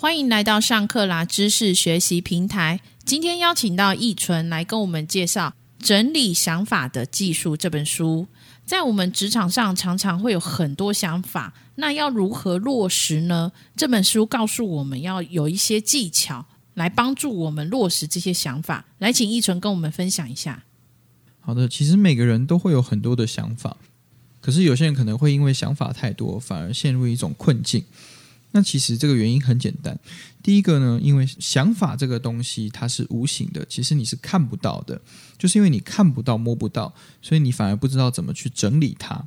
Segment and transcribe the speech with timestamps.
[0.00, 2.80] 欢迎来到上课啦知识学习平台。
[3.04, 5.52] 今天邀请到易纯来跟我们介绍
[5.86, 8.26] 《整理想法的技术》这本书。
[8.64, 13.52] 在我们职场上，常常会有很多想法，那要如何落实呢？
[13.76, 18.86] 这本书告诉我们要有一些技巧来帮助我们落实这些想法。
[18.96, 20.64] 来，请易纯跟我们分享一下。
[21.40, 23.76] 好的，其实每个人都会有很多的想法，
[24.40, 27.84] 可是有些人可能会因为想法太多，反而陷入一种困境。
[28.52, 29.98] 那其实这个原因很简单，
[30.42, 35.00] 第一个呢，因为想法这个东西它是无形的，其实你是看不到的，
[35.38, 36.92] 就是因为你看不到、摸不到，
[37.22, 39.24] 所以你反而不知道怎么去整理它。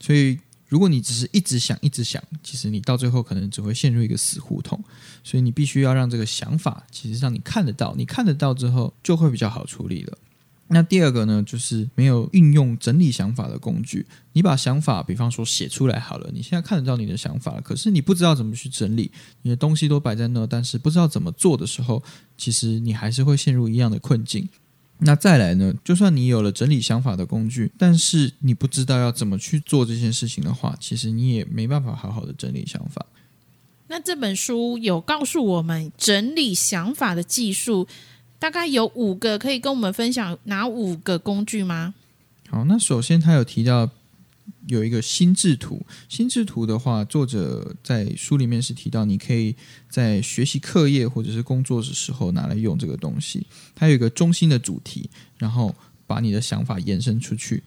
[0.00, 4.82] 所以如果你只是一直想、一直想，其实你到最后可能只会陷入一个死胡同。
[5.22, 10.18] 所以你必须要让这个想法，其实让你看得到，你看得到之后，就会比较好处理了。
[10.74, 14.04] 那第二个呢，就是没有运用整理想法的工具。
[14.32, 19.08] 你把想法，比方说写出来好了，你现在看得到你的想法了，可是你不知道怎么去整理，
[19.42, 22.02] 你的东西都摆在那，但是不知道怎么做的时候，
[22.36, 24.48] 其实你还是会陷入一样的困境。
[24.98, 33.06] 那再来呢，就算你有了整理想法的工具，但是你不知道要怎么去做这件事情的话，其实你也没办法好好的整理想法。
[33.86, 37.86] 那这本书有告诉我们整理想法的技术。
[38.44, 41.94] 大概有五个，可以跟我们分享哪五个工具吗？
[42.50, 43.88] 好，那首先他有提到
[44.66, 49.56] 有一个心智图，心智图的话，作者在书里面是提到，你可以
[49.88, 53.46] 在学习课业或者是工作的时候拿来用这个东西。
[53.74, 55.74] 它有一个中心的主题，然后
[56.06, 57.62] 把你的想法延伸出去。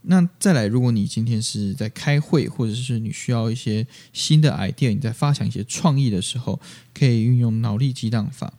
[0.00, 6.58] 那再来，如果你今天是在开会，或者是你需要一些新的 idea，你在发想一些创意的时候，
[6.94, 8.54] 可以运用脑力激荡法。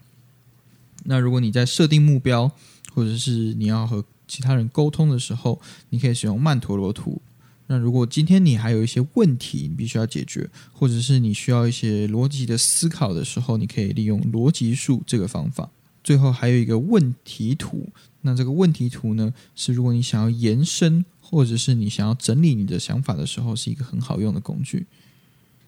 [1.05, 2.51] 那如果你在设定目标，
[2.93, 7.21] 或者是你要和其他人沟通的时候，你可以使用曼陀罗图。
[7.67, 15.69] 那如果今天你还有一些问题你必须要解决，或者是你需要一些逻辑的思考的时候，你可以利用逻辑树这个方法。
[16.03, 17.87] 最后还有一个问题图。
[18.21, 24.87] 那这个问题图呢，是如果你想要延伸，或者是你想要整理你的想法的时候，是一个很好用的工具。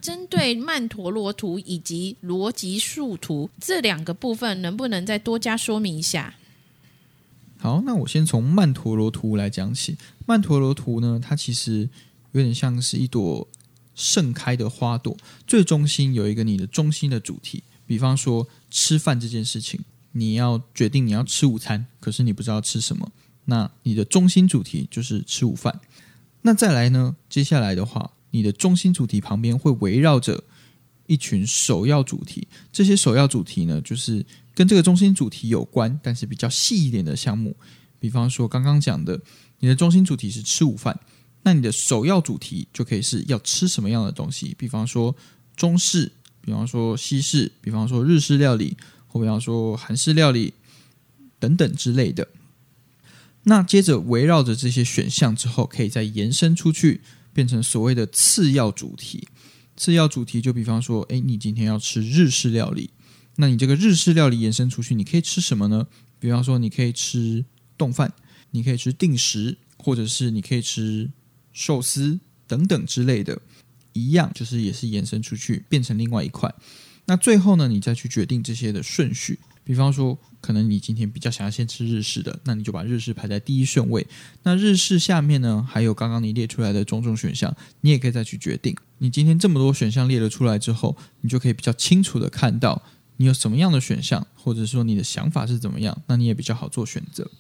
[0.02, 6.36] 针对曼陀罗图以及逻辑树图这两个部分，能不能再多加说明一下？
[7.60, 9.96] 好，那我先从曼陀罗图来讲起。
[10.26, 11.88] 曼陀罗图呢，它其实
[12.32, 13.48] 有点像是一朵
[13.94, 17.62] 盛开的花朵，最中心有一个你的中心的主题。
[17.86, 19.80] 比方说吃饭这件事情，
[20.14, 23.12] 你要决定你要吃午餐，可是你不知道吃什么，
[23.46, 25.80] 那你的中心主题就是吃午饭。
[26.42, 28.12] 那再来呢，接下来的话。
[28.32, 30.44] 你的中心主题旁边会围绕着
[31.08, 34.26] 一群首要主题，这些首要主题呢，就是
[34.56, 37.56] 跟这个中心主题有关，但是比较细一点的项目。
[38.00, 39.22] 比方说刚刚讲的，
[39.60, 41.00] 你的中心主题是吃午饭，
[41.44, 44.56] 那你的首要主题就可以是要吃什么样的东西。
[44.58, 45.16] 比方说
[45.56, 48.78] 中式，比方说西式，比方说日式料理，
[49.08, 50.54] 或比方说韩式料理
[51.38, 52.28] 等等之类的。
[53.44, 57.02] 那接着围绕着这些选项之后，可以再延伸出去。
[57.34, 59.28] 变成所谓的次要主题，
[59.76, 62.90] 次要主题就比方说，哎，你今天要吃日式料理，
[63.38, 65.88] 那你这个日式料理延伸出去，你可以吃什么呢？
[66.20, 67.44] 比方说，你可以吃
[67.78, 68.14] 冻饭，
[68.52, 71.10] 你可以吃定食，或者是你可以吃
[71.52, 73.42] 寿司等等之类的，
[73.94, 76.54] 一样就是也是延伸出去变成另外一块。
[77.06, 79.40] 那最后呢，你再去决定这些的顺序。
[79.72, 84.06] 比方说，可能你今天比较想要先吃日式的，那你就把日式排在第一顺位。
[84.44, 88.76] 那日式下面呢，还有刚刚你列出来的种种选项，你也可以再去决定。
[88.98, 92.84] 你今天这么多选项列了出来之后，你就可以比较清楚的看到
[93.16, 97.32] 你有什么样的选项，或者说你的想法是怎么样，那你也比较好做选择。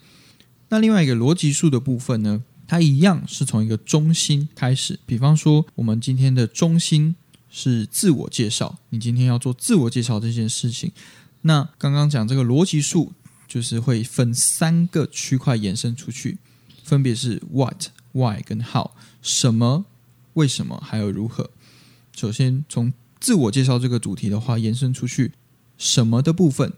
[0.70, 4.98] 那另外一个逻辑数的部分呢，它一样是从一个中心开始。
[5.06, 7.14] 比方说，我们今天的中心
[7.50, 10.90] 是自我介绍，你今天要做自我介绍这件事情。
[11.42, 13.14] 那刚刚讲这个逻辑数，
[13.48, 16.38] 就是会分三个区块延伸出去，
[16.84, 18.92] 分别是 what、why 跟 how，
[19.22, 19.86] 什么、
[20.34, 21.50] 为什么还有如何。
[22.16, 25.32] 首先从自我介绍这个主题的话，延伸出去，
[25.78, 26.74] 什么的部分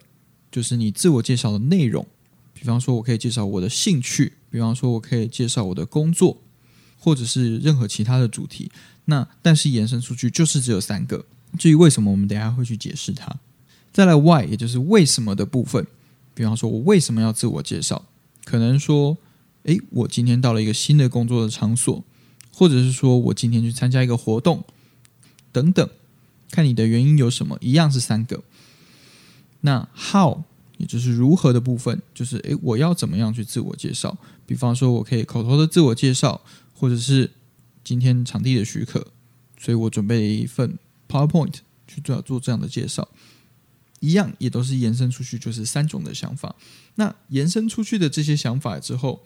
[0.52, 2.08] 就是你自我介绍的内容。
[2.54, 6.42] 比方说，我可以介绍我的兴趣；比方说，我可以介绍我的工作，
[6.98, 8.72] 或者是任何其他的主题。
[9.06, 11.26] 那但是延伸出去就是只有三个。
[11.60, 13.36] 至于为什么，我们等下会去解释它。
[13.94, 15.86] 再来 why，也就是为什么的部分。
[16.34, 18.04] 比方说，我为什么要自我介绍？
[18.44, 19.16] 可能说，
[19.64, 22.04] 诶，我今天到了一个新的工作的场所，
[22.52, 24.66] 或者是说我今天去参加一个活动，
[25.52, 25.88] 等等。
[26.50, 28.44] 看你的原因有什么，一样是三个。
[29.62, 30.42] 那 how，
[30.78, 34.18] 也就是如何的部分，就是诶，我要怎么样去自我介绍？
[34.48, 36.42] 比方说，我可以口头的自我介绍，
[36.74, 37.30] 或者是
[37.84, 39.08] 今天场地的许可，
[39.60, 41.58] 所以我准备了一份 PowerPoint。
[41.86, 43.08] 去做做这样的介绍。
[44.04, 46.54] 一样也都是延伸出去，就是三种的想法。
[46.96, 49.24] 那延伸出去的这些想法之后，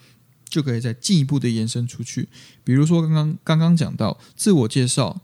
[0.47, 2.29] 就可以再进一步的延伸出去。
[2.63, 5.19] 比如说刚刚刚刚讲到自我介绍，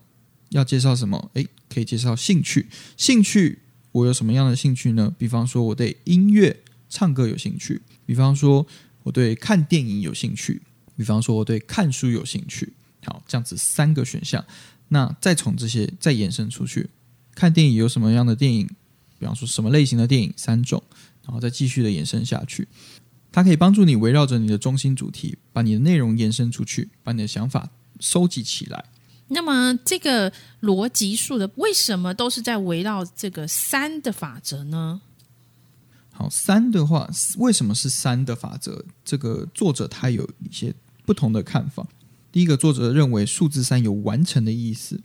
[0.50, 1.30] 要介绍什么？
[1.36, 2.66] 诶，可以介绍兴趣。
[2.98, 3.60] 兴趣
[3.92, 5.14] 我有什么样的兴趣呢？
[5.20, 8.66] 比方说我对音乐、唱歌有兴趣；比方说
[9.04, 10.60] 我对看电影有兴趣；
[10.98, 12.74] 比方说我对看书有兴趣。
[13.06, 14.44] 好，这样子三个选项。
[14.88, 16.90] 那再从这些再延伸出去，
[17.36, 18.68] 看电影有什么样的电影？
[19.24, 20.84] 比方说什么类型的电影三种，
[21.24, 22.68] 然后再继续的延伸下去，
[23.32, 27.70] 它可以帮助你围绕着你的中心主题，把你的内容延伸出去，把你的想法
[28.02, 28.84] 收集起来。
[29.30, 30.30] 那么这个
[30.62, 35.00] 逻辑数的为什么都是在围绕这个三的法则呢？
[36.12, 38.84] 好，三的话为什么是三的法则？
[39.06, 40.74] 这个作者他有一些
[41.06, 41.88] 不同的看法。
[42.30, 45.00] 第一个作者认为数字三有完成的意思，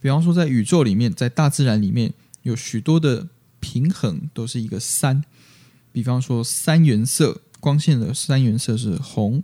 [0.00, 2.12] 比方说在宇宙里面，在大自然里面
[2.42, 3.28] 有许多的。
[3.60, 5.22] 平衡都是一个三，
[5.92, 9.42] 比方说三原色光线的三原色是红、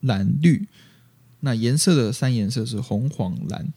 [0.00, 0.68] 蓝、绿，
[1.40, 3.72] 那颜色的三颜色是红、黄、蓝，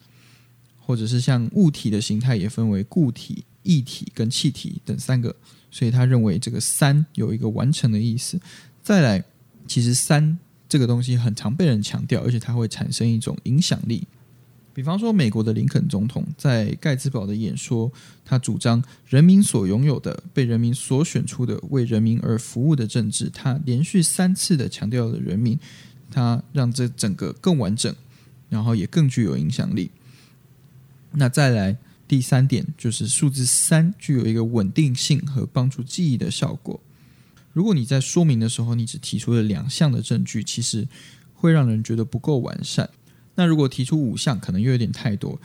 [0.80, 5.36] 或者是像物体的形态也分为固体、液体跟气体等三个，
[5.70, 8.40] 所以他认为这个三有一个完成的意思。
[8.82, 9.24] 再来，
[9.68, 10.38] 其实三
[10.70, 14.08] 这个东西很常被人强调，而且它会产生一种影响力。
[14.78, 17.92] 比方说，美国的林肯总统在盖茨堡的演说，
[18.24, 23.28] 他主张人民所拥有的、被人民所选出的、为人民而服务的政治。
[23.32, 25.58] 他连续三次的强调了人民，
[26.12, 27.92] 他让这整个更完整，
[28.50, 29.90] 然后也更具有影响力。
[31.14, 31.76] 那再来
[32.08, 36.80] 第三点，就是数字三具有一个稳定性和帮助记忆的效果。
[37.52, 40.88] 如果你在说明的时候，你只提出了两项的证据，其实
[41.34, 42.88] 会让人觉得不够完善。
[43.40, 45.40] 那如果提出五项，可能又有点太多。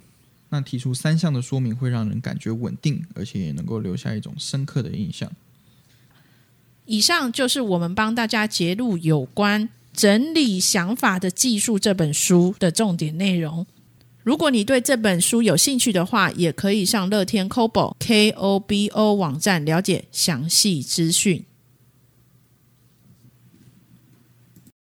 [0.49, 5.31] 那提出三项的说明，会让人感觉稳定，而且也能够留下一种深刻的印象。
[6.87, 13.67] 以上就是我们帮大家揭露有关整理想法的技术这本书的重点内容。
[14.23, 21.45] 如果你对这本书有兴趣的话，也可以上乐天 Kobo K O B O 网站了解详细资讯。